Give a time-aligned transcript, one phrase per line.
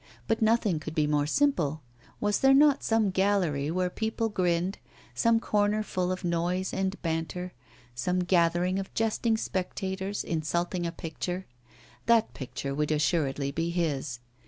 [0.25, 1.83] But nothing could be more simple.
[2.19, 4.79] Was there not some gallery where people grinned,
[5.13, 7.53] some corner full of noise and banter,
[7.93, 11.45] some gathering of jesting spectators, insulting a picture?
[12.07, 14.17] That picture would assuredly be his.